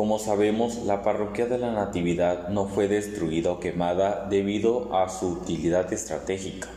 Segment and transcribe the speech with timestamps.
[0.00, 5.28] Como sabemos, la parroquia de la Natividad no fue destruida o quemada debido a su
[5.28, 6.68] utilidad estratégica,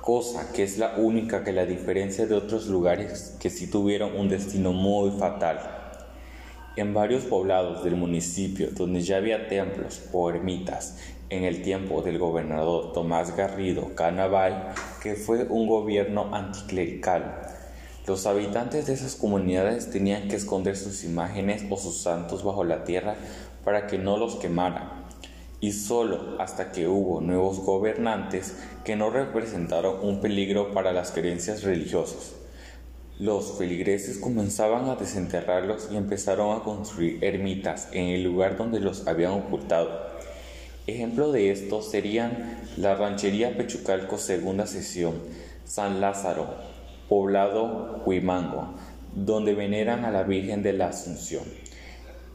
[0.00, 4.28] cosa que es la única que la diferencia de otros lugares que sí tuvieron un
[4.28, 5.68] destino muy fatal.
[6.76, 10.98] En varios poblados del municipio donde ya había templos o ermitas
[11.30, 17.48] en el tiempo del gobernador Tomás Garrido Canaval, que fue un gobierno anticlerical,
[18.06, 22.84] los habitantes de esas comunidades tenían que esconder sus imágenes o sus santos bajo la
[22.84, 23.16] tierra
[23.64, 25.06] para que no los quemaran,
[25.60, 31.62] y solo hasta que hubo nuevos gobernantes que no representaron un peligro para las creencias
[31.62, 32.32] religiosas.
[33.18, 39.06] Los feligreses comenzaban a desenterrarlos y empezaron a construir ermitas en el lugar donde los
[39.06, 40.12] habían ocultado.
[40.86, 45.14] Ejemplo de esto serían la ranchería Pechucalco segunda sesión,
[45.64, 46.73] San Lázaro,
[47.08, 48.74] poblado Huimango,
[49.14, 51.44] donde veneran a la Virgen de la Asunción.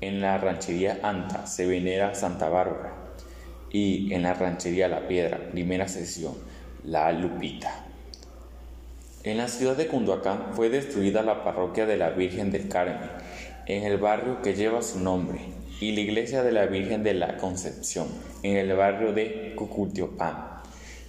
[0.02, 2.94] En la ranchería Anta se venera Santa Bárbara
[3.72, 6.34] y en la ranchería La Piedra, primera sesión,
[6.84, 7.86] la Lupita.
[9.24, 13.10] En la ciudad de Cunduacán fue destruida la parroquia de la Virgen del Carmen,
[13.66, 15.40] en el barrio que lleva su nombre,
[15.82, 18.08] y la iglesia de la Virgen de la Concepción,
[18.44, 20.49] en el barrio de Cucutiopán.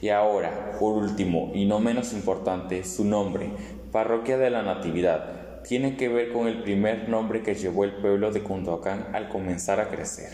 [0.02, 3.50] Y ahora, por último y no menos importante, su nombre,
[3.92, 8.30] Parroquia de la Natividad, tiene que ver con el primer nombre que llevó el pueblo
[8.30, 10.30] de Cunduacán al comenzar a crecer.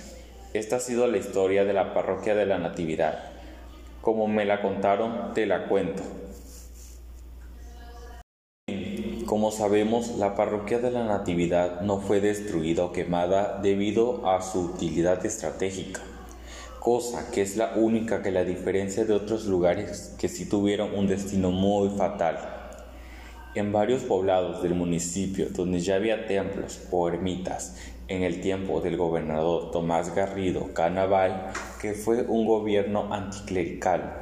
[0.54, 3.18] Esta ha sido la historia de la Parroquia de la Natividad.
[4.02, 6.04] Como me la contaron, te la cuento.
[9.26, 14.60] Como sabemos, la parroquia de la Natividad no fue destruida o quemada debido a su
[14.60, 16.00] utilidad estratégica
[16.86, 21.08] cosa que es la única que la diferencia de otros lugares que sí tuvieron un
[21.08, 22.38] destino muy fatal.
[23.56, 27.74] En varios poblados del municipio donde ya había templos o ermitas
[28.06, 34.20] en el tiempo del gobernador Tomás Garrido Canaval, que fue un gobierno anticlerical,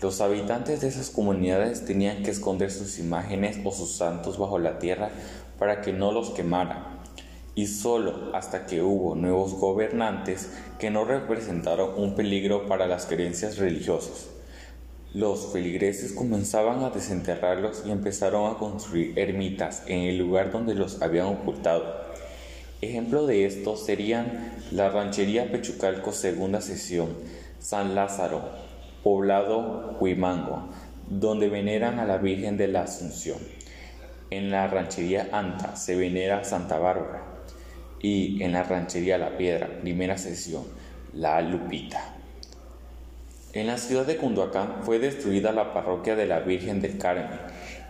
[0.00, 4.80] los habitantes de esas comunidades tenían que esconder sus imágenes o sus santos bajo la
[4.80, 5.10] tierra
[5.56, 7.01] para que no los quemaran
[7.54, 13.58] y solo hasta que hubo nuevos gobernantes que no representaron un peligro para las creencias
[13.58, 14.28] religiosas.
[15.12, 21.02] Los feligreses comenzaban a desenterrarlos y empezaron a construir ermitas en el lugar donde los
[21.02, 22.00] habían ocultado.
[22.80, 27.10] Ejemplo de esto serían la ranchería Pechucalco segunda sesión,
[27.60, 28.40] San Lázaro,
[29.04, 30.70] poblado Huimango,
[31.08, 33.38] donde veneran a la Virgen de la Asunción.
[34.30, 37.31] En la ranchería Anta se venera Santa Bárbara
[38.02, 40.64] y en la ranchería La Piedra, primera sesión,
[41.14, 42.16] La Lupita.
[43.52, 47.38] En la ciudad de Cunduacán fue destruida la parroquia de la Virgen del Carmen,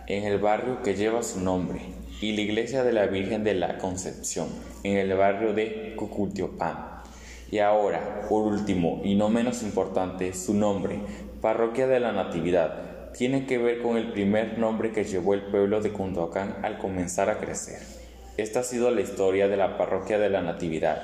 [0.07, 1.81] en el barrio que lleva su nombre,
[2.21, 4.49] y la iglesia de la Virgen de la Concepción,
[4.83, 7.01] en el barrio de Cucutiopán.
[7.49, 10.99] Y ahora, por último y no menos importante, su nombre,
[11.41, 15.81] Parroquia de la Natividad, tiene que ver con el primer nombre que llevó el pueblo
[15.81, 18.02] de Cunduacán al comenzar a crecer.
[18.35, 21.03] Esta ha sido la historia de la parroquia de la Natividad.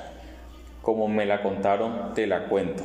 [0.82, 2.82] Como me la contaron, te la cuento.